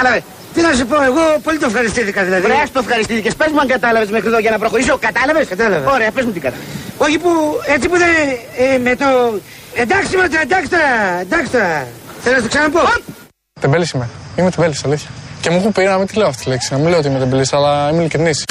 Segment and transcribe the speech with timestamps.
[0.00, 0.22] Κατάλαβε.
[0.54, 2.42] Τι να σου πω, εγώ πολύ το ευχαριστήθηκα δηλαδή.
[2.42, 3.34] Βρέα το ευχαριστήθηκες.
[3.34, 4.98] Πες μου αν κατάλαβες μέχρι εδώ για να προχωρήσω.
[5.08, 5.90] Κατάλαβες; Κατάλαβα.
[5.92, 6.68] Ωραία, πες μου τι κατάλαβες.
[6.98, 7.30] Όχι που
[7.74, 8.14] έτσι που δεν.
[8.74, 9.06] Ε, με το.
[9.74, 11.86] Εντάξει μα, εντάξει τώρα, εντάξει τώρα.
[12.22, 12.80] Θέλω να το ξαναπώ.
[13.60, 14.08] Τεμπέλης είμαι.
[14.36, 15.08] Είμαι τεμπέλης, αλήθεια.
[15.40, 16.68] Και μου έχουν πει να μην τη λέω αυτή τη λέξη.
[16.72, 18.44] Να μην λέω ότι είμαι τεμπέλης, αλλά είμαι ειλικρινής.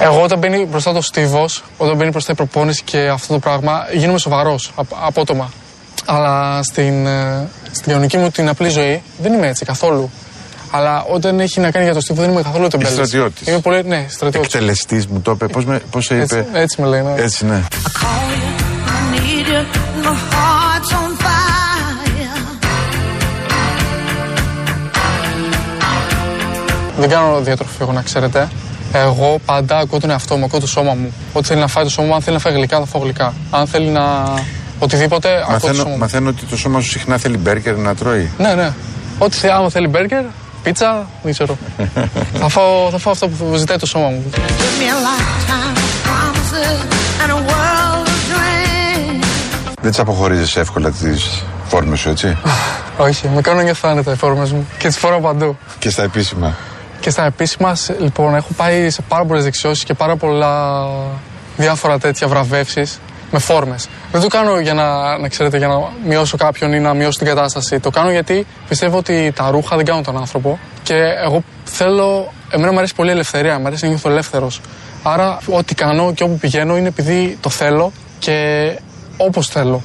[0.00, 3.86] Εγώ όταν μπαίνει μπροστά το στίβος, όταν μπαίνει μπροστά η προπόνηση και αυτό το πράγμα,
[3.94, 4.72] γίνομαι σοβαρός
[5.04, 5.50] απότομα.
[6.06, 10.10] Αλλά στην, ε, στην κοινωνική μου την απλή ζωή δεν είμαι έτσι καθόλου.
[10.70, 12.92] Αλλά όταν έχει να κάνει για το στίβο δεν είμαι καθόλου τεμπέλης.
[12.92, 13.46] στρατιώτης.
[13.46, 14.54] Είμαι πολύ, ναι, στρατιώτης.
[14.54, 15.46] Εκτελεστής μου το είπε.
[15.46, 17.02] Πώς με- πώς σε είπε; Έτσι, έτσι με λέει.
[17.02, 17.14] Ναι.
[17.22, 17.62] Έτσι, ναι.
[26.98, 28.48] Δεν κάνω διατροφή, εγώ να ξέρετε.
[28.92, 31.12] Εγώ πάντα ακούω τον εαυτό μου, ακούω το σώμα μου.
[31.32, 33.32] Ό,τι θέλει να φάει το σώμα μου, αν θέλει να φάει γλυκά, θα φάω γλυκά.
[33.50, 34.02] Αν θέλει να.
[34.78, 35.98] Οτιδήποτε, ακούω το Μαθαίνω, σώμα μου.
[35.98, 38.30] μαθαίνω ότι το σώμα σου συχνά θέλει μπέργκερ να τρώει.
[38.38, 38.72] Ναι, ναι.
[39.18, 40.24] Ό,τι θέλει, άμα θέλει μπέργκερ,
[40.62, 41.56] πίτσα, δεν ξέρω.
[42.40, 44.24] θα, φάω, θα φάω αυτό που ζητάει το σώμα μου.
[49.80, 52.36] Δεν τις αποχωρίζεις εύκολα τις φόρμες σου, έτσι;
[53.06, 54.66] Όχι, με κάνουν νιώθω άνετα οι φόρμες μου.
[54.78, 55.56] Και τις φοράω παντού.
[55.78, 56.56] και στα επίσημα.
[57.00, 60.84] Και στα επίσημα, σε- λοιπόν, έχω πάει σε πάρα πολλές δεξιώσεις και πάρα πολλά
[61.56, 62.98] διάφορα τέτοια βραβεύσεις
[63.30, 63.88] με φόρμες.
[64.12, 65.74] Δεν το κάνω για να, να ξέρετε, για να
[66.06, 67.80] μειώσω κάποιον ή να μειώσω την κατάσταση.
[67.80, 70.58] Το κάνω γιατί πιστεύω ότι τα ρούχα δεν κάνουν τον άνθρωπο.
[70.82, 72.32] Και εγώ θέλω.
[72.50, 74.60] Εμένα μου αρέσει πολύ η ελευθερία, μου αρέσει να νιώθω ελεύθερος.
[75.02, 78.34] Άρα, ό,τι κάνω και όπου πηγαίνω είναι επειδή το θέλω και
[79.16, 79.82] όπως θέλω.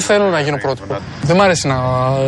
[0.00, 0.96] Δεν θέλω να γίνω πρότυπο.
[1.22, 1.78] Δεν μ' αρέσει να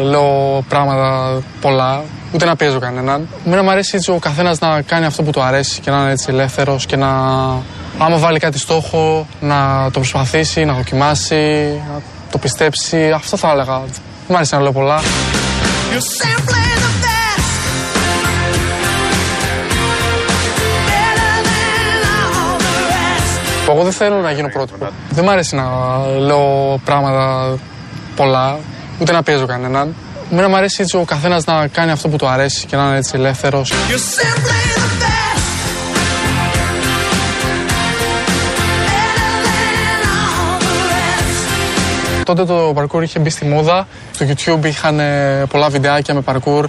[0.02, 3.28] λέω πράγματα πολλά, ούτε να πιέζω κανέναν.
[3.44, 6.10] Μένα μου αρέσει έτσι ο καθένας να κάνει αυτό που του αρέσει και να είναι
[6.10, 7.08] έτσι ελεύθερος και να.
[7.98, 11.34] Άμα βάλει κάτι στόχο, να το προσπαθήσει, να δοκιμάσει,
[11.92, 12.00] να
[12.30, 13.10] το πιστέψει.
[13.10, 13.78] Αυτό θα έλεγα.
[13.78, 13.90] Δεν
[14.28, 15.00] μ' αρέσει να λέω πολλά.
[15.94, 16.51] Που
[23.92, 24.88] δεν θέλω να γίνω πρότυπο.
[25.10, 25.64] Δεν μ' αρέσει να
[26.18, 27.56] λέω πράγματα
[28.16, 28.58] πολλά,
[29.00, 29.94] ούτε να πιέζω κανέναν.
[30.30, 32.96] Μένα μου αρέσει έτσι ο καθένας να κάνει αυτό που του αρέσει και να είναι
[32.96, 33.72] έτσι ελεύθερος.
[42.24, 43.86] Τότε το parkour είχε μπει στη μόδα.
[44.14, 46.64] Στο YouTube είχαν ε, πολλά βιντεάκια με parkour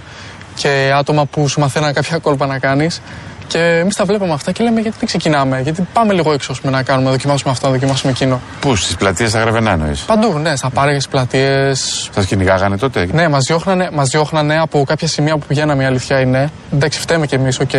[0.54, 3.00] και άτομα που σου μαθαίναν κάποια κόλπα να κάνεις.
[3.46, 6.60] Και εμείς τα βλέπαμε αυτά και λέμε γιατί δεν ξεκινάμε; Γιατί πάμε λίγο έξω ας
[6.60, 8.40] πούμε, να κάνουμε, να δοκιμάσουμε αυτό, να δοκιμάσουμε εκείνο.
[8.60, 12.10] Πού, στις πλατείες στα Γρεβενά εννοείς; Παντού, ναι, στα πάρκα, ε, πλατείες.
[12.14, 16.20] Σας κυνηγάγανε τότε; Ναι, μας διώχνανε, μας διώχνανε από κάποια σημεία που πηγαίναμε, η αλήθεια
[16.20, 16.50] είναι.
[16.72, 17.70] Εντάξει, φταίμε κι εμείς, οκ.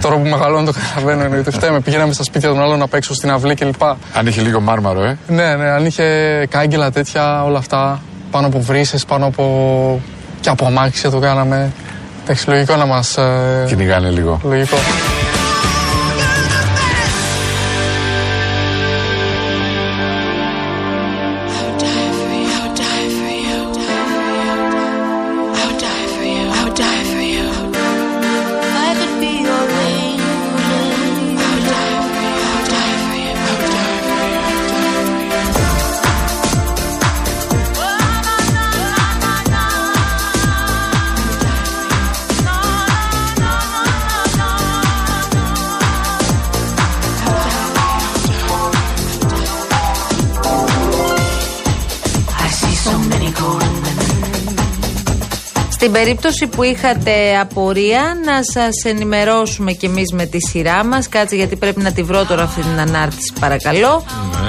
[0.00, 1.50] Τώρα που μεγαλώνω το καταλαβαίνω, εννοείται.
[1.50, 1.80] Φταίμε.
[1.80, 3.82] Πηγαίναμε στα σπίτια των άλλων απ' έξω στην αυλή κλπ.
[4.14, 5.18] Αν είχε λίγο μάρμαρο, ε.
[5.28, 6.04] Ναι, ναι, αν είχε
[6.50, 8.00] κάγκελα τέτοια, όλα αυτά.
[8.30, 10.00] Πάνω από βρύσες, πάνω από.
[10.40, 11.72] και από αμάξια το κάναμε.
[12.30, 13.16] Εντάξει, λογικό να μας.
[13.16, 13.64] Ε...
[13.66, 14.40] Κυνηγάνε λίγο.
[14.44, 14.76] Λογικό.
[55.80, 61.08] Στην περίπτωση που είχατε απορία, να σας ενημερώσουμε κι εμείς με τη σειρά μας.
[61.08, 64.04] Κάτσε γιατί πρέπει να τη βρω τώρα αυτή την ανάρτηση, παρακαλώ.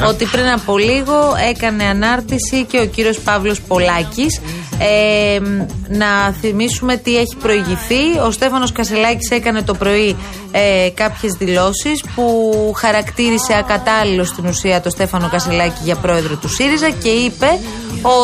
[0.07, 4.41] Ότι πριν από λίγο έκανε ανάρτηση και ο κύριος Παύλος Πολάκης.
[4.83, 5.39] Ε,
[5.87, 8.19] να θυμίσουμε τι έχει προηγηθεί.
[8.25, 10.15] Ο Στέφανος Κασελάκης έκανε το πρωί
[10.51, 16.89] ε, κάποιες δηλώσεις που χαρακτήρισε ακατάλληλο στην ουσία το Στέφανο Κασελάκη για πρόεδρο του ΣΥΡΙΖΑ
[16.89, 17.59] και είπε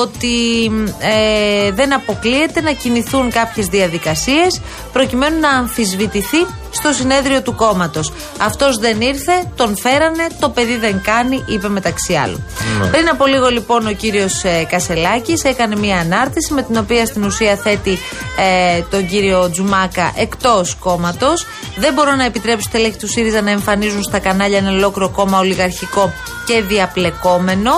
[0.03, 0.65] ότι
[0.99, 4.61] ε, δεν αποκλείεται να κινηθούν κάποιες διαδικασίες
[4.93, 6.45] προκειμένου να αμφισβητηθεί
[6.77, 8.13] στο συνέδριο του κόμματος.
[8.37, 12.43] Αυτός δεν ήρθε, τον φέρανε, το παιδί δεν κάνει, είπε μεταξύ άλλων.
[12.91, 17.23] Πριν από λίγο λοιπόν ο κύριος ε, Κασελάκης έκανε μια ανάρτηση με την οποία στην
[17.23, 17.97] ουσία θέτει
[18.37, 21.45] ε, τον κύριο Τζουμάκα εκτός κόμματος.
[21.77, 26.13] Δεν μπορώ να επιτρέψω στελέχη του ΣΥΡΙΖΑ να εμφανίζουν στα κανάλια ένα ολόκληρο κόμμα ολιγαρχικό
[26.45, 27.71] και διαπλεκόμενο.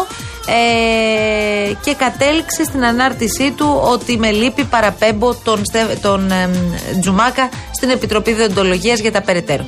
[0.50, 6.50] Ε, και κατέληξε στην ανάρτησή του ότι με λύπη παραπέμπω τον, Στέ- τον ε,
[7.02, 9.66] Τζουμάκα στην Επιτροπή Διοντολογίας για τα περαιτέρω.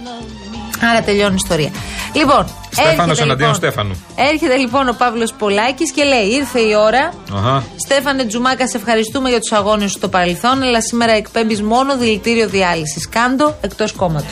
[0.91, 1.71] Άρα τελειώνει η ιστορία.
[2.13, 4.05] Λοιπόν, Στέφανος έρχεται, εναντίον λοιπόν, Στέφανου.
[4.15, 7.13] Έρχεται λοιπόν ο Παύλος Πολάκης και λέει: Ήρθε η ώρα.
[7.35, 7.63] Αχα.
[7.85, 12.47] Στέφανε Τζουμάκα, σε ευχαριστούμε για τους αγώνες σου στο παρελθόν, αλλά σήμερα εκπέμπεις μόνο δηλητήριο
[12.47, 13.09] διάλυσης.
[13.09, 14.29] Κάντο εκτός κόμματος.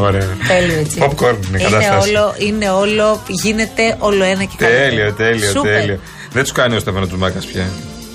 [0.00, 0.28] Ωραία.
[0.48, 0.98] Τέλειο έτσι.
[1.02, 2.08] Popcorn είναι η είναι κατάσταση.
[2.08, 4.88] όλο, είναι όλο, γίνεται όλο ένα και καλύτερο.
[4.88, 5.78] Τέλειο, τέλειο, Σούπερ.
[5.80, 5.98] τέλειο.
[6.32, 7.64] Δεν τους κάνει ο Στέφανος Τζουμάκας πια.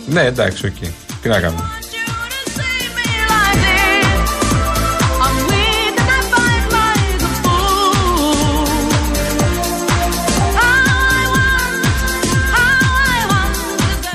[0.08, 0.74] Ναι, εντάξει, οκ.
[1.22, 1.64] Τι να κάνουμε.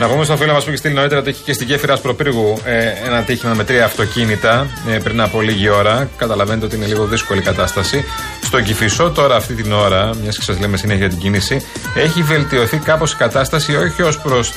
[0.01, 2.59] Να πούμε στον φίλο μας που έχει στείλει νωρίτερα ότι έχει και στη γέφυρα Ασπροπύργου
[2.65, 6.09] ε, ένα ατύχημα με τρία αυτοκίνητα ε, πριν από λίγη ώρα.
[6.17, 8.05] Καταλαβαίνετε ότι είναι λίγο δύσκολη η κατάσταση.
[8.43, 12.77] Στο Κυφισό, τώρα αυτή την ώρα, μιας και σας λέμε συνέχεια την κίνηση, έχει βελτιωθεί
[12.77, 14.53] κάπως η κατάσταση όχι ως προς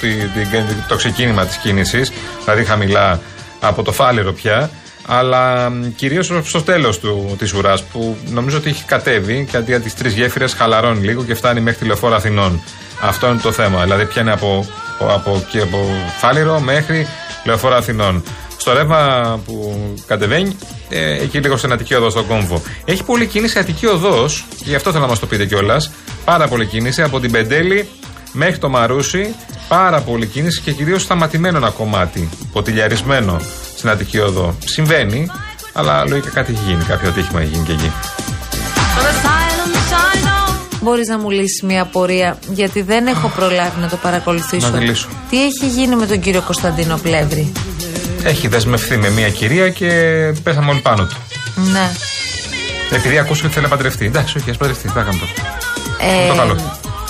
[0.88, 2.12] το ξεκίνημα της κίνησης,
[2.44, 3.20] δηλαδή χαμηλά
[3.60, 4.70] από το φάληρο πια,
[5.08, 7.00] αλλά κυρίως στο τέλος
[7.38, 11.24] της ουράς που νομίζω ότι έχει κατέβει και αντί για τις τρεις γέφυρες χαλαρώνει λίγο
[11.24, 12.62] και φτάνει μέχρι τη λεωφόρα Αθηνών.
[13.02, 13.84] Αυτό είναι το θέμα.
[13.84, 14.66] Δηλαδή πιάνει από,
[15.00, 15.78] από, από, εκεί, από
[16.18, 17.08] Φάληρο μέχρι
[17.44, 18.24] λεωφόρα Αθηνών.
[18.58, 19.76] Στο ρεύμα που
[20.08, 20.58] κατεβαίνει,
[20.90, 22.62] ε, εκεί λίγο στην Αττική Οδός, στον κόμβο.
[22.86, 25.92] Έχει πολλή κίνηση Αττική Οδός, γι' αυτό θέλω να μας το πείτε κιόλας.
[26.26, 27.90] Πάρα πολλή κίνηση από την Πεντέλη
[28.32, 29.36] μέχρι το Μαρούσι.
[29.68, 33.40] Πάρα πολλή κίνηση και κυρίως σταματημένο ένα κομμάτι, ποτηλιαρισμένο
[33.76, 34.56] στην Αττική Οδό.
[34.66, 35.32] Συμβαίνει,
[35.74, 37.92] αλλά λογικά κάτι έχει γίνει, κάποιο ατύχημα έχει γίνει και εκεί.
[40.84, 44.70] Μπορείς να μου λύσεις μια απορία, γιατί δεν έχω προλάβει να το παρακολουθήσω.
[44.70, 45.08] Να τη λύσω.
[45.30, 47.52] Τι έχει γίνει με τον κύριο Κωνσταντίνο Πλεύρη;
[48.24, 49.90] Έχει δεσμευθεί με μια κυρία και
[50.44, 51.18] πέσαμε όλοι πάνω του.
[51.72, 51.92] Ναι.
[52.92, 54.06] Επειδή ακούστηκε ότι θέλει να παντρευτεί.
[54.06, 54.88] Εντάξει, όχι, ας παντρευτεί.
[54.88, 55.58] Τι θα κάνουμε τώρα.
[56.12, 56.56] Ε, Το καλό.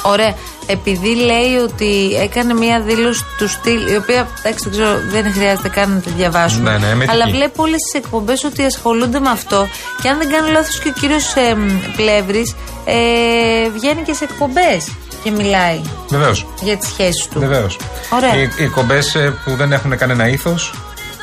[0.04, 0.34] Ωραία.
[0.66, 5.70] Επειδή λέει ότι έκανε μία δήλωση του στυλ, η οποία εντάξει, δεν, ξέρω, δεν χρειάζεται
[5.70, 6.72] καν να τη διαβάσουμε.
[6.72, 7.12] Ναι, ναι, εμετική.
[7.12, 9.68] αλλά βλέπω όλες τις εκπομπές ότι ασχολούνται με αυτό.
[10.02, 11.56] Και αν δεν κάνω λάθος και ο κύριος ε,
[11.96, 12.56] Πλεύρης
[12.86, 14.92] ε, βγαίνει και σε εκπομπές
[15.24, 16.46] και μιλάει Βεβαίως.
[16.62, 17.40] για τις σχέσεις του.
[17.40, 17.78] Βεβαίως.
[18.10, 18.36] Ωραία.
[18.36, 19.00] Οι, οι κομπέ
[19.46, 20.74] που δεν έχουν κανένα ήθος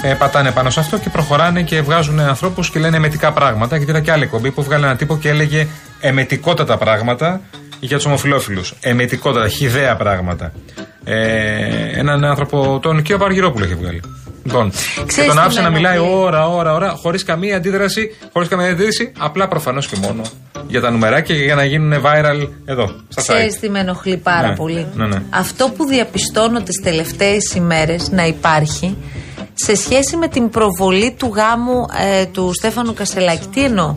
[0.03, 3.77] ε, πατάνε πάνω σε αυτό και προχωράνε και βγάζουν ανθρώπους και λένε εμετικά πράγματα.
[3.77, 5.67] Γιατί είδα και άλλη κομπή που βγάλε ένα τύπο και έλεγε
[6.01, 7.41] εμετικότατα πράγματα
[7.81, 8.75] για τους ομοφυλόφιλους.
[8.81, 10.53] Εμετικότατα, χιδέα πράγματα.
[11.05, 14.03] Ε, έναν άνθρωπο, τον κύριο Παργυρόπουλο είχε βγάλει.
[14.45, 17.57] Λοιπόν, και Ξέρεις τον τι άφησε με να μιλάει ενοχλεί; ώρα, ώρα, ώρα, χωρίς καμία
[17.57, 20.23] αντίδραση, χωρίς καμία αντίδραση, απλά προφανώς και μόνο
[20.69, 23.59] για τα νουμεράκια και για να γίνουν viral εδώ, στα Ξέρεις site.
[23.61, 25.23] τι με ενοχλεί πάρα Ναι, πολύ; ναι, ναι.
[25.31, 28.97] Αυτό που διαπιστώνω τις τελευταίες ημέρες να υπάρχει
[29.55, 31.87] σε σχέση με την προβολή του γάμου
[32.21, 33.47] ε, του Στέφανου Κασελάκη.
[33.47, 33.97] Τι εννοώ;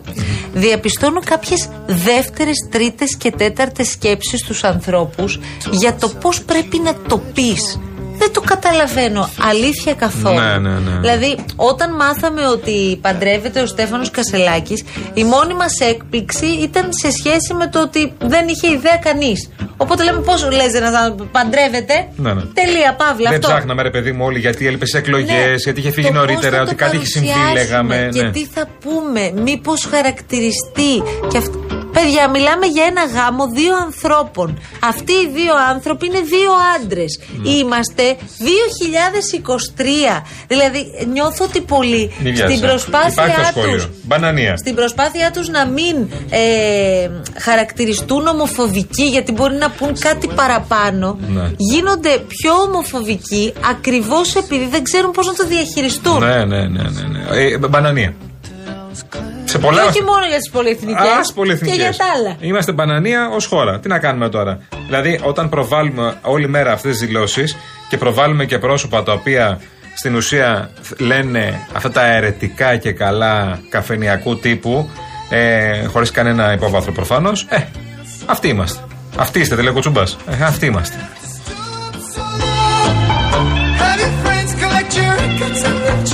[0.54, 5.40] Διαπιστώνω κάποιες δεύτερες, τρίτες και τέταρτες σκέψεις στους ανθρώπους
[5.72, 7.80] για το πώς πρέπει να το πεις.
[8.18, 10.40] Δεν το καταλαβαίνω αλήθεια καθόλου.
[10.40, 11.00] Ναι, ναι, ναι.
[11.00, 14.84] Δηλαδή, όταν μάθαμε ότι παντρεύεται ο Στέφανος Κασελάκης,
[15.14, 19.50] η μόνη μας έκπληξη ήταν σε σχέση με το ότι δεν είχε ιδέα κανείς.
[19.78, 22.42] Οπότε λέμε πόσο λες ένας άνθρωπος παντρεύεται; Ναι, ναι.
[22.42, 23.30] Τελεία, παύλα.
[23.30, 23.48] Δεν αυτό.
[23.48, 25.56] ψάχναμε, ρε παιδί μου, όλοι γιατί έλειπες σε εκλογές, Ναι.
[25.56, 28.10] γιατί είχε φύγει Το πώς νωρίτερα, θα ότι το κάτι είχε συμβεί, παρουσιάσουμε λέγαμε.
[28.14, 28.32] Και ναι.
[28.32, 30.92] τι θα πούμε, μήπως χαρακτηριστεί.
[31.32, 34.60] Και αυ- Παιδιά, μιλάμε για ένα γάμο δύο ανθρώπων.
[34.84, 37.20] Αυτοί οι δύο άνθρωποι είναι δύο άντρες.
[37.44, 37.50] Ναι.
[37.50, 38.04] Είμαστε
[38.40, 40.24] 2023.
[40.48, 42.58] Δηλαδή, νιώθω ότι πολλοί Μη βιάζεσαι.
[42.58, 43.66] στην προσπάθειά Υπάρχει το του.
[43.68, 43.90] σχόλιο.
[44.04, 44.58] Μπανανία.
[44.58, 45.96] Στην προσπάθειά τους να μην
[46.30, 47.10] ε,
[47.40, 51.52] χαρακτηριστούν ομοφοβικοί γιατί μπορεί να πούν κάτι παραπάνω Ναι.
[51.58, 56.20] γίνονται πιο ομοφοβικοί ακριβώς επειδή δεν ξέρουν πώς να το διαχειριστούν.
[56.20, 56.82] Ναι, ναι, ναι.
[56.84, 57.42] ναι, ναι.
[57.42, 58.14] Ε, μπανανία.
[59.54, 59.82] Σε πολλά.
[59.82, 61.76] Και όχι μόνο για τις πολυεθνικές Α, πολυεθνικές.
[61.78, 62.36] και για τα άλλα.
[62.40, 63.80] Είμαστε μπανανία ως χώρα.
[63.80, 67.56] Τι να κάνουμε τώρα; Δηλαδή, όταν προβάλλουμε όλη μέρα αυτές τις δηλώσεις
[67.90, 69.60] και προβάλλουμε και πρόσωπα τα οποία
[69.96, 74.90] στην ουσία λένε αυτά τα αιρετικά και καλά καφενιακού τύπου,
[75.30, 77.58] ε, χωρίς κανένα υπόβαθρο προφανώς, ε,
[78.26, 78.80] αυτοί είμαστε.
[79.18, 80.02] Αυτοί είστε, δεν λέω κουτσούμπα.
[80.02, 81.10] Ε, αυτοί είμαστε.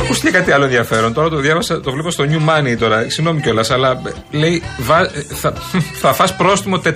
[0.10, 1.14] Ακούστηκε κάτι άλλο ενδιαφέρον.
[1.14, 3.06] Τώρα το διάβασα, το βλέπω στο New Money τώρα.
[3.10, 3.92] Συγγνώμη κιόλας, αλλά
[4.32, 5.54] ε, λέει βα- ε, θα,
[6.02, 6.90] θα φας πρόστιμο 400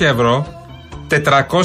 [0.00, 0.46] ευρώ.
[1.10, 1.14] 400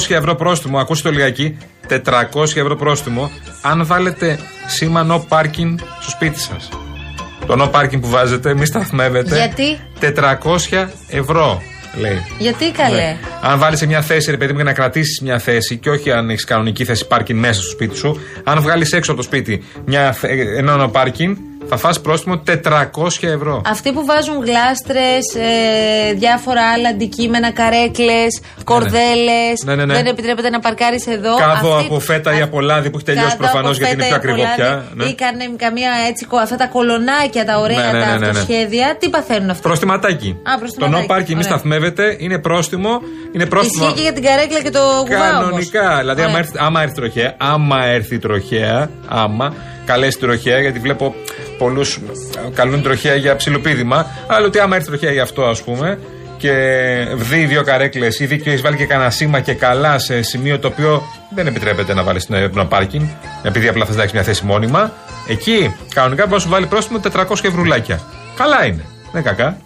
[0.08, 1.56] ευρώ πρόστιμο, ακούστε το λιγάκι.
[1.88, 1.94] 400
[2.42, 3.30] ευρώ πρόστιμο
[3.62, 6.68] αν βάλετε σήμα no parking στο σπίτι σας.
[7.46, 9.36] Το no parking που βάζετε, μη σταθμεύετε.
[9.36, 11.62] Γιατί; 400 ευρώ,
[11.96, 12.22] λέει.
[12.38, 13.16] Γιατί καλέ; Ναι.
[13.42, 16.12] Αν βάλεις σε μια θέση, ρε παιδί μου, για να κρατήσεις μια θέση και όχι
[16.12, 19.62] αν έχεις κανονική θέση πάρκινγκ μέσα στο σπίτι σου, αν βγάλεις έξω από το σπίτι
[19.84, 21.34] μια, θέ- ένα no parking,
[21.68, 23.62] θα φας πρόστιμο 400 ευρώ.
[23.66, 29.62] Αυτοί που βάζουν γλάστρες, ε, διάφορα άλλα αντικείμενα, καρέκλες, κορδέλες.
[29.64, 29.94] Ναι, ναι, ναι.
[29.94, 31.36] Δεν επιτρέπεται να παρκάρεις εδώ.
[31.36, 33.94] Κάδο Αυτοί- από φέτα ή α- από λάδι που έχει τελειώσει κάδο προφανώς από γιατί
[33.94, 34.84] είναι φέτα πιο ή από ακριβό λάδι.
[34.94, 35.04] πια.
[35.04, 35.10] Ναι.
[35.10, 38.18] Ή κάνε καμία έτσι, κο- αυτά τα κολονάκια, τα ωραία, Ναι, ναι, τα ναι, ναι,
[38.18, 38.28] ναι.
[38.28, 38.96] αυτοσχέδια.
[39.00, 39.62] Τι παθαίνουν αυτά.
[39.62, 40.36] Προστιματάκι.
[40.54, 41.06] Α, προστιματάκι.
[41.06, 41.42] Το no parking μη Ωραία.
[41.42, 43.00] σταθμεύεται, είναι πρόστιμο.
[43.34, 43.84] Είναι πρόστιμο.
[43.84, 45.42] Ισχύει και για την καρέκλα και το κουβά όμως.
[45.44, 45.96] Κανονικά.
[45.98, 46.38] Δηλαδή, άμα Ωραία.
[46.44, 49.54] έρθει, άμα έρθει τροχέα, άμα έρθει τροχέα, άμα
[49.84, 51.14] καλέσει τροχέα, γιατί βλέπω
[51.58, 51.98] πολλούς
[52.54, 54.06] καλούν τροχέα για ψιλοπίδημα.
[54.26, 55.98] Αλλά ότι άμα έρθει τροχέα για αυτό, ας πούμε,
[56.38, 56.52] και
[57.14, 60.58] δει δύο καρέκλες ή δει και έχει βάλει και κανένα σήμα και καλά σε σημείο
[60.58, 61.02] το οποίο
[61.34, 63.08] δεν επιτρέπεται να βάλει στην no parking,
[63.42, 64.92] επειδή απλά θες να έχεις μια θέση μόνιμα,
[65.28, 68.00] εκεί κανονικά μπορείς να σου βάλει πρόστιμο 400 ευρουλάκια.
[68.36, 68.84] Καλά είναι.
[69.12, 69.56] Δεν είναι κακά.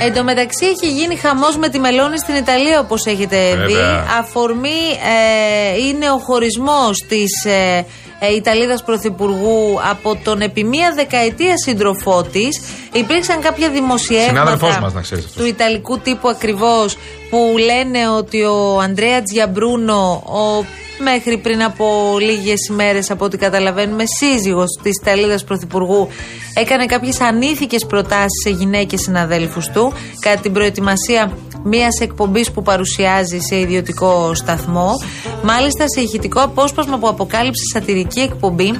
[0.00, 3.66] Εν τω μεταξύ έχει γίνει χαμός με τη Μελώνη στην Ιταλία όπως έχετε Βέβαια.
[3.66, 4.10] δει.
[4.18, 4.80] Αφορμή
[5.70, 7.86] ε, είναι ο χωρισμός της ε,
[8.18, 12.48] ε, Ιταλίδας Πρωθυπουργού από τον επί μία δεκαετία σύντροφό τη.
[12.92, 15.42] Υπήρξαν κάποια δημοσιεύματα Συνάδελφός μας, να ξέρεις αυτός.
[15.42, 16.96] του Ιταλικού τύπου ακριβώς
[17.30, 20.64] που λένε ότι ο Ανδρέας Τζιαμπρούνο, ο
[21.02, 26.08] μέχρι πριν από λίγες ημέρες από ό,τι καταλαβαίνουμε σύζυγος της Ιταλίδας Πρωθυπουργού
[26.54, 31.32] έκανε κάποιες ανήθικες προτάσεις σε γυναίκες συναδέλφους του κατά την προετοιμασία
[31.64, 34.90] μιας εκπομπής που παρουσιάζει σε ιδιωτικό σταθμό.
[35.42, 38.74] Μάλιστα σε ηχητικό απόσπασμα που αποκάλυψε σατυρική εκπομπή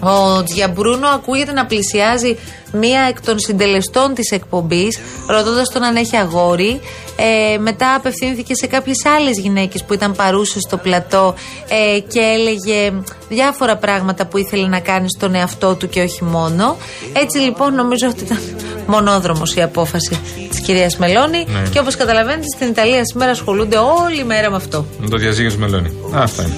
[0.00, 2.36] ο Τζιαμπρούνο ακούγεται να πλησιάζει
[2.72, 4.98] μία εκ των συντελεστών της εκπομπής
[5.28, 6.80] ρωτώντας τον αν έχει αγόρι.
[7.16, 11.34] Ε, μετά απευθύνθηκε σε κάποιες άλλες γυναίκες που ήταν παρούσες στο πλατό
[11.68, 12.92] ε, και έλεγε
[13.28, 16.76] διάφορα πράγματα που ήθελε να κάνει στον εαυτό του και όχι μόνο.
[17.12, 18.38] Έτσι λοιπόν νομίζω ότι ήταν
[18.86, 21.68] μονόδρομος η απόφαση της κυρίας Μελώνη Ναι.
[21.70, 25.58] και όπως καταλαβαίνετε στην Ιταλία σήμερα ασχολούνται όλη μέρα με αυτό Με το διαζύγιο του
[25.58, 25.88] μελώνει.
[26.16, 26.54] Α, Αυτά είναι.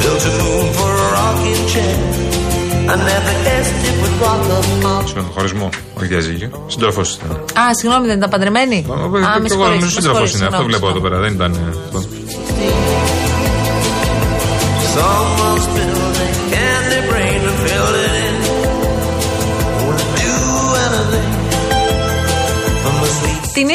[0.00, 1.96] Built a moon for a rocking chair.
[2.92, 5.02] I never guessed it would rock the pop.
[5.06, 6.64] Συγγνώμη, χωρισμό, όχι διαζύγιο.
[6.66, 7.30] Σύντροφο ήταν.
[7.36, 8.76] Α, συγγνώμη, δεν ήταν παντρεμένοι.
[8.76, 10.44] Α, με Εγώ συγχωρείς, νομίζω με σύντροφο συγχωρείς, είναι.
[10.46, 11.08] Αυτό συγγνώμη, βλέπω εδώ συγγνώμη.
[11.08, 11.20] πέρα.
[11.20, 11.52] Δεν ήταν.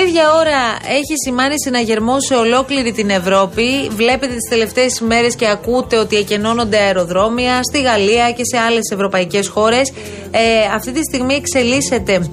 [0.08, 3.90] Ίδια ώρα έχει σημάνει συναγερμό σε ολόκληρη την Ευρώπη.
[3.90, 9.48] Βλέπετε τις τελευταίες ημέρες και ακούτε ότι εκενώνονται αεροδρόμια στη Γαλλία και σε άλλες ευρωπαϊκές
[9.48, 9.94] χώρες.
[10.32, 10.42] Ε,
[10.76, 12.30] αυτή τη στιγμή εξελίσσεται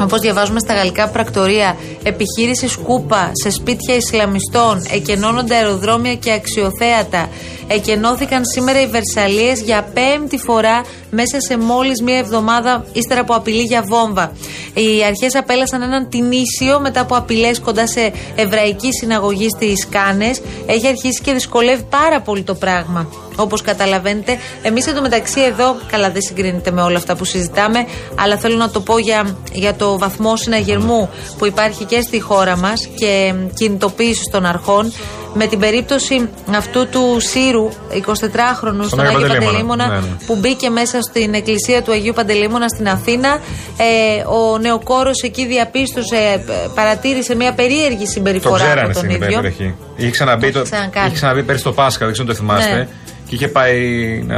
[0.00, 7.28] Όπω διαβάζουμε στα γαλλικά πρακτορία, επιχείρησης Σκούπα σε σπίτια Ισλαμιστών, εκενώνονται αεροδρόμια και αξιοθέατα.
[7.68, 13.62] Εκενώθηκαν σήμερα οι Βερσαλίες για πέμπτη φορά μέσα σε μόλις μία εβδομάδα, ύστερα από απειλή
[13.62, 14.32] για βόμβα.
[14.74, 20.40] Οι αρχές απέλασαν έναν τινήσιο μετά από απειλές κοντά σε εβραϊκή συναγωγή στις Κάνες.
[20.66, 23.08] Έχει αρχίσει και δυσκολεύει πάρα πολύ το πράγμα.
[23.36, 28.56] Όπως καταλαβαίνετε, εμείς εντωμεταξύ εδώ, καλά δεν συγκρίνεται με όλα αυτά που συζητάμε, αλλά θέλω
[28.56, 33.34] να το πω για, για το βαθμό συναγερμού που υπάρχει και στη χώρα μας και
[33.54, 34.92] κινητοποίηση των αρχών.
[35.38, 39.36] Με την περίπτωση αυτού του Σύρου, 24χρονου, στον Άγιο Άγιο Παντελεήμονα.
[39.38, 40.06] Παντελήμωνα, Ναι, ναι.
[40.26, 43.38] που μπήκε μέσα στην εκκλησία του Αγίου Παντελήμωνα στην Αθήνα.
[43.76, 46.40] Ε, ο νεοκόρος εκεί διαπίστωσε, ε,
[46.74, 49.26] παρατήρησε μια περίεργη Το συμπεριφορά ξέρανε από τον στην ίδιο.
[49.40, 49.74] περιοχή.
[49.96, 51.06] Είχε ξαναμπεί, Το το, είχε ξανακάνει.
[51.06, 52.74] είχε ξαναμπεί πέρσι το Πάσχα, δεν ξέρω αν το θυμάστε.
[52.74, 52.88] Ναι.
[53.28, 53.78] Και είχε πάει
[54.26, 54.36] να.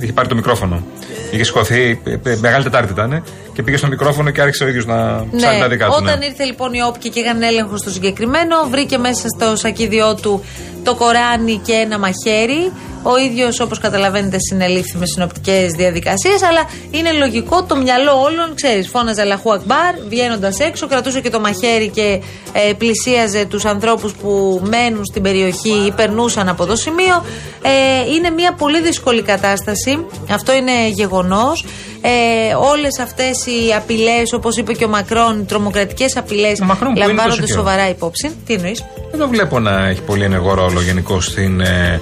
[0.00, 0.82] είχε πάρει το μικρόφωνο.
[1.30, 3.22] Είχε σηκωθεί, ε, ε, Μεγάλη Τετάρτη ήταν,
[3.52, 5.94] και πήγε στο μικρόφωνο και άρχισε ο ίδιος να ψάχνει τα δικά του.
[5.96, 6.24] όταν ναι.
[6.24, 10.44] ήρθε λοιπόν η όπκη και έκανε έλεγχο στο συγκεκριμένο, βρήκε μέσα στο σακίδιό του
[10.88, 12.72] το Κοράνι και ένα μαχαίρι.
[13.02, 16.42] Ο ίδιος, όπως καταλαβαίνετε, συνελήφθη με συνοπτικές διαδικασίες.
[16.42, 21.40] Αλλά είναι λογικό το μυαλό όλων, ξέρεις, φώναζε Αλαχού Ακμπάρ, βγαίνοντας έξω, κρατούσε και το
[21.40, 27.24] μαχαίρι και ε, πλησίαζε τους ανθρώπους που μένουν στην περιοχή ή περνούσαν από το σημείο.
[27.62, 30.06] Ε, είναι μια πολύ δύσκολη κατάσταση.
[30.30, 31.64] Αυτό είναι γεγονός.
[32.00, 36.92] Ε, Όλες αυτές οι απειλές, όπως είπε και ο Μακρόν, οι τρομοκρατικές απειλές, Ο Μακρόν
[36.92, 37.58] που είναι τόσο λαμβάνονται καιρό.
[37.58, 38.30] σοβαρά υπόψη.
[38.46, 42.00] Τι εννοείς; Δεν το βλέπω να έχει πολύ ενεργό ρόλο γενικώ στην ε,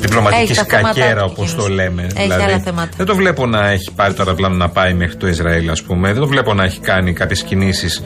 [0.00, 1.66] διπλωματική Έχει τα θέματα σκακέρα, του όπως εκείνος.
[1.66, 2.06] το λέμε.
[2.16, 2.90] Έχει άλλα θέματα.
[2.96, 6.12] Δεν το βλέπω να έχει πάρει το αεροπλάνο να πάει μέχρι το Ισραήλ, ας πούμε.
[6.12, 8.02] Δεν το βλέπω να έχει κάνει κάποιες κινήσεις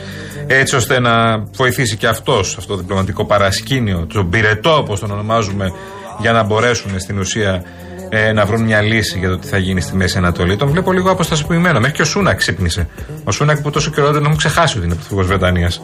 [0.46, 5.72] έτσι ώστε να βοηθήσει και αυτός αυτό το διπλωματικό παρασκήνιο, τον πυρετό, όπως τον ονομάζουμε,
[6.20, 7.62] για να μπορέσουν στην ουσία
[8.14, 10.56] ε, να βρουν μια λύση για το τι θα γίνει στη Μέση Ανατολή.
[10.56, 11.80] Τον βλέπω λίγο αποστασιοποιημένο.
[11.80, 12.88] Μέχρι και ο Σούνακ ξύπνησε.
[13.24, 15.82] Ο Σούνακ που τόσο καιρό δεν έχουμε ξεχάσει ότι είναι πρωθυπουργός Βρετανίας.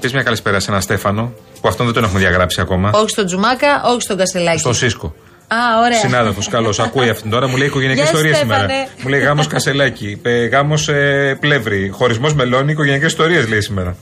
[0.00, 2.90] Πει μια καλησπέρα σε έναν Στέφανο, που αυτόν δεν τον έχουμε διαγράψει ακόμα.
[2.94, 4.58] Όχι στον Τζουμάκα, όχι στον Κασελάκη.
[4.58, 5.14] Στο Σίσκο.
[5.48, 5.98] Α, ωραία.
[5.98, 6.74] Συνάδελφος, καλώ.
[6.80, 7.48] Ακούει αυτήν τώρα.
[7.48, 8.60] Μου λέει οικογενειακή Γεια, ιστορία Στέφανε.
[8.60, 8.88] σήμερα.
[9.02, 10.20] Μου λέει γάμος Κασελάκη.
[10.52, 11.88] Γάμος ε, Πλεύρη.
[11.88, 12.72] Χωρισμός Μελώνη.
[12.72, 13.96] Οικογενειακές ιστορίες λέει σήμερα.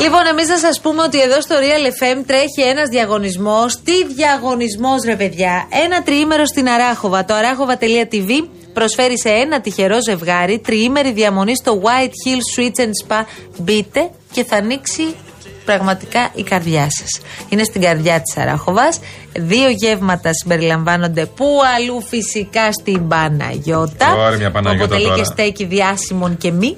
[0.00, 3.80] Λοιπόν, εμείς να σας πούμε ότι εδώ στο Real FM τρέχει ένας διαγωνισμός.
[3.84, 7.24] Τι διαγωνισμός, ρε παιδιά; Ένα τριήμερο στην Αράχοβα.
[7.24, 13.24] Το αράχοβα.tv προσφέρει σε ένα τυχερό ζευγάρι τριήμερη διαμονή στο White Hill Switch and Spa.
[13.58, 15.14] Μπείτε και θα ανοίξει
[15.64, 17.20] πραγματικά η καρδιά σας.
[17.48, 19.00] Είναι στην καρδιά της Αράχοβας.
[19.38, 24.14] Δύο γεύματα συμπεριλαμβάνονται που αλλού φυσικά στην Παναγιώτα.
[24.16, 25.24] Ωραία, μια που Παναγιώτα αποτελεί και τώρα.
[25.24, 26.76] στέκι διάσημων και μη.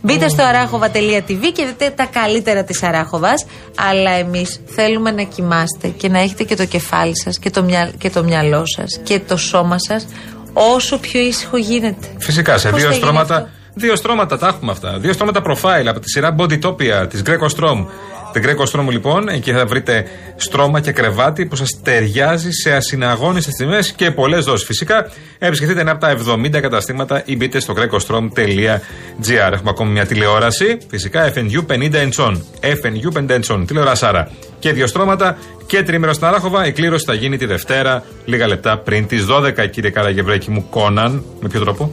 [0.00, 3.46] Μπείτε στο αράχοβα.tv και δείτε τα καλύτερα της Αράχοβας.
[3.90, 7.92] Αλλά εμείς θέλουμε να κοιμάστε και να έχετε και το κεφάλι σας και, το μυα-
[7.98, 10.06] και το μυαλό σας και το σώμα σας
[10.52, 12.06] όσο πιο ήσυχο γίνεται.
[12.18, 13.34] Φυσικά σε Πώς δύο θα γίνει στρώματα.
[13.36, 14.98] αυτό; Δύο στρώματα τα έχουμε αυτά.
[14.98, 17.86] Δύο στρώματα profile από τη σειρά Bodytopia της Greco Strom.
[18.32, 20.04] Την Greco Strom λοιπόν, εκεί θα βρείτε
[20.36, 24.66] στρώμα και κρεβάτι που σας ταιριάζει σε ασυναγώνιστες τιμές και πολλές δόσεις.
[24.66, 29.52] Φυσικά, επισκεφτείτε ένα από τα 70 καταστήματα ή μπείτε στο grecostrom.gr.
[29.52, 32.36] Έχουμε ακόμη μια τηλεόραση, φυσικά FNU 50 inch on.
[32.60, 34.30] FNU 50 inch on, τηλεορασάρα.
[34.58, 36.66] Και δύο στρώματα και τρίμερο στην Αράχοβα.
[36.66, 41.24] Η κλήρωση θα γίνει τη Δευτέρα, λίγα λεπτά πριν τις 12, κύριε Καραγευρέκη μου, Κόναν.
[41.40, 41.92] Με ποιο τρόπο;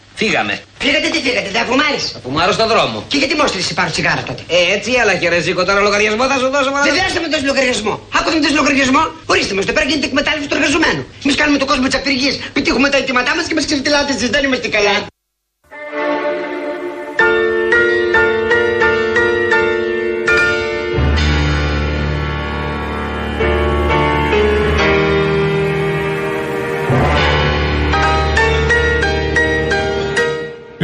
[0.21, 0.53] Φύγαμε.
[0.85, 2.03] Φύγατε τι φύγατε, δεν αφουμάρεις.
[2.15, 2.97] Θα φουμάρω στον δρόμο.
[3.11, 6.37] Και γιατί μόστρησε πάρω τσιγάρα τότε; Ε, έτσι έλα και ρε Ζήκο, τώρα λογαριασμό θα
[6.41, 6.69] σου δώσω.
[6.73, 6.83] μωρέ.
[6.87, 7.93] Δεν χρειάζεται να με δώσει λογαριασμό.
[8.17, 9.03] Άκουσα με δώσει λογαριασμό.
[9.25, 11.01] Ορίστε μας, το πέρα γίνεται εκμετάλλευση του εργαζομένου.
[11.23, 14.27] Εμείς κάνουμε τον κόσμο της απεργίας, πετύχουμε τα αιτήματά μας και μας ξεφτυλάτε εσεί.
[14.35, 15.10] Δεν είμαστε καλά.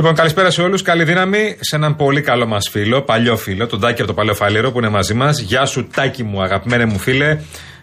[0.10, 0.82] Λοιπόν, καλησπέρα σε όλους.
[0.82, 4.36] Καλή δύναμη σε έναν πολύ καλό μας φίλο, παλιό φίλο, τον Τάκη από το Παλαιό
[4.36, 5.40] Φαλήρο που είναι μαζί μας.
[5.40, 7.38] Γεια σου, Τάκη μου, αγαπημένε μου φίλε.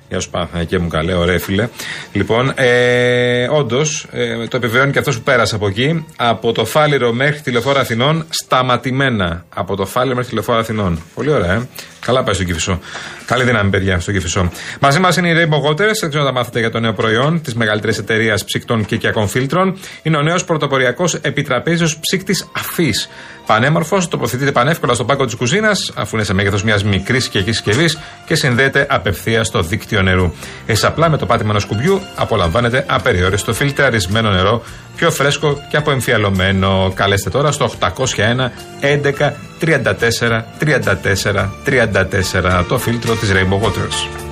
[0.08, 1.68] Γεια σου, Παναθανικέ μου, καλέ, ωραία φίλε.
[2.12, 6.04] Λοιπόν, ε, όντως, ε, το επιβεβαιώνει και αυτός που πέρασε από εκεί.
[6.16, 9.44] Από το Φάληρο μέχρι τη λεωφόρα Αθηνών, σταματημένα.
[9.54, 11.02] Από το Φάληρο μέχρι τη λεωφόρα Αθηνών.
[11.14, 11.68] Πολύ ωραία, ε.
[12.00, 12.80] Καλά πάει στο Κυφισό.
[13.26, 14.50] Καλή δύναμη, παιδιά, στο Κυφισό.
[14.80, 15.96] Μαζί μας είναι η Rainbow Waters.
[16.00, 19.28] Δεν ξέρω να τα μάθετε για το νέο προϊόν της μεγαλύτερης εταιρείας ψυκτών και οικιακών
[19.28, 19.78] φίλτρων.
[20.02, 23.08] Είναι ο νέος πρωτοποριακός επιτραπέζιος ψύκτης αφής.
[23.46, 27.98] Πανέμορφος, τοποθετείται πανεύκολα στον πάγκο της κουζίνας, αφού είναι σε μέγεθος μιας μικρής οικιακή συσκευής
[28.26, 30.32] και συνδέεται απευθεία στο δίκτυο νερού.
[30.66, 34.62] Εσεί απλά με το πάτημα ενός κουμπιού απολαμβάνετε απεριόριστο φιλτραρισμένο νερό,
[34.96, 36.92] πιο φρέσκο και αποεμφιαλωμένο.
[36.94, 44.23] Καλέστε τώρα στο 801 11 34 34 34 το φίλτρο της Rainbow Waters.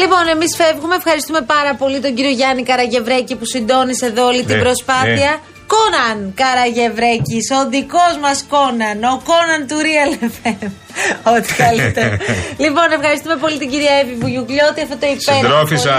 [0.00, 0.94] Λοιπόν, εμείς φεύγουμε.
[0.94, 5.14] Ευχαριστούμε πάρα πολύ τον κύριο Γιάννη Καραγευρέκη που συντώνησε εδώ όλη την Ναι, προσπάθεια.
[5.14, 5.56] ναι.
[5.74, 10.66] Κόναν Καραγευρέκης, ο δικός μας Κόναν, ο Κόναν του Real FM.
[11.34, 12.16] Ό,τι καλύτερο.
[12.64, 15.96] λοιπόν, ευχαριστούμε πολύ την κυρία Εύη Βουγιουκλιώτη, αυτό το υπέροχο Συντρόφισσα.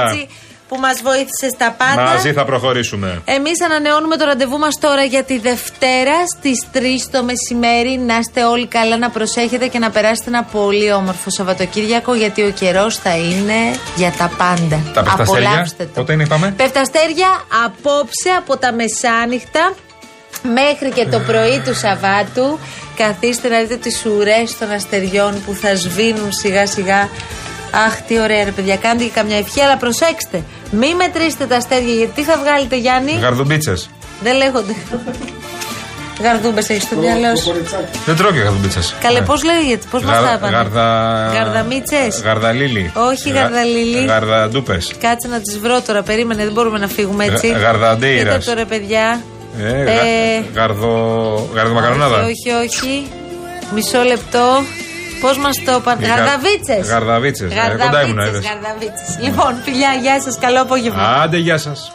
[0.70, 2.12] Κορίτσι που μας βοήθησε στα πάντα.
[2.12, 3.22] Μαζί θα προχωρήσουμε.
[3.26, 6.80] Εμείς ανανεώνουμε το ραντεβού μας τώρα για τη Δευτέρα στις 3
[7.12, 7.98] το μεσημέρι.
[7.98, 12.52] Να είστε όλοι καλά, να προσέχετε και να περάσετε ένα πολύ όμορφο Σαββατοκύριακο γιατί ο
[12.52, 13.60] καιρός θα είναι
[13.96, 14.80] για τα πάντα.
[14.94, 15.90] Τα πεφταστέρια, Απολαύστε το.
[15.94, 17.30] πότε είναι, είπαμε; Πεφταστέρια
[17.66, 19.74] απόψε από τα μεσάνυχτα
[20.44, 22.60] μέχρι και το πρωί του Σαββάτου.
[22.96, 27.10] Καθίστε να δείτε τις ουρές των αστεριών που θα σβήνουν σιγά σιγά.
[27.72, 30.44] Αχ, τι ωραία ρε παιδιά, κάντε και καμιά ευχή, αλλά προσέξτε.
[30.72, 33.74] Μην μετρήσετε τα αστέρια, γιατί τι θα βγάλετε, Γιάννη; Γαρδουμπίτσε.
[34.22, 34.76] Δεν λέγονται.
[36.24, 37.54] Γαρδούμπες έχεις στο μυαλό σου.
[38.06, 38.80] Δεν τρώω και γαρδουμπίτσε.
[39.02, 40.52] Καλέ, πώς λέγεται, πώς μα τα είπαν.
[40.52, 40.86] Γαρδα...
[41.34, 42.92] Γαρδαμίτσες; Γαρδαλίλη.
[42.96, 44.06] Όχι γαρδαλίλη.
[44.06, 44.92] Γαρδαντούπες.
[45.00, 47.48] Κάτσε να τις βρω τώρα, περίμενε, δεν μπορούμε να φύγουμε έτσι.
[47.48, 48.38] Γα- γαρδαντέιρας.
[48.40, 49.22] Κοίτα τώρα, παιδιά.
[49.60, 51.50] Ε, Ε, γα- Γαρδο...
[51.54, 52.16] Γαρδομακαρονάδα.
[52.24, 53.08] Όχι, όχι, όχι.
[53.76, 54.64] Μισό λεπτό.
[55.22, 56.00] Πώς μας το είπαν.
[56.02, 56.88] Οι γα- Γαρδαβίτσες.
[56.88, 58.46] Γαρδαβίτσες, ε, κοντά ήμουν, είδες.
[58.46, 59.18] Γαρδαβίτσες.
[59.22, 61.04] Λοιπόν, φιλιά, γεια σας, καλό απόγευμα.
[61.04, 61.92] Άντε, γεια σας.